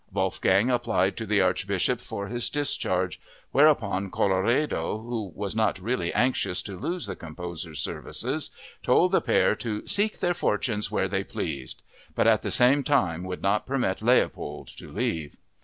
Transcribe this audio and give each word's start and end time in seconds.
Wolfgang 0.11 0.71
applied 0.71 1.15
to 1.17 1.27
the 1.27 1.41
Archbishop 1.41 1.99
for 2.01 2.25
his 2.25 2.49
discharge, 2.49 3.21
whereupon 3.51 4.09
Colloredo, 4.09 4.97
who 4.97 5.31
was 5.35 5.55
not 5.55 5.77
really 5.77 6.11
anxious 6.15 6.63
to 6.63 6.75
lose 6.75 7.05
the 7.05 7.15
composer's 7.15 7.79
services, 7.81 8.49
told 8.81 9.11
the 9.11 9.21
pair 9.21 9.53
to 9.57 9.85
"seek 9.85 10.19
their 10.19 10.33
fortunes 10.33 10.89
where 10.89 11.07
they 11.07 11.23
pleased"—but 11.23 12.25
at 12.25 12.41
the 12.41 12.49
same 12.49 12.81
time 12.83 13.23
would 13.25 13.43
not 13.43 13.67
permit 13.67 14.01
Leopold 14.01 14.69
to 14.69 14.91
leave. 14.91 15.37